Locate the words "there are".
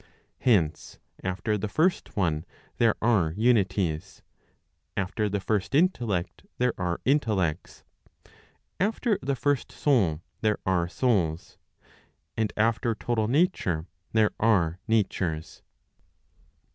2.77-3.35, 6.57-7.01, 10.41-10.87, 14.11-14.79